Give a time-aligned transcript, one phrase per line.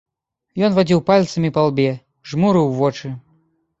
[0.67, 1.87] Ён вадзіў пальцамі па лбе,
[2.33, 3.07] жмурыў вочы.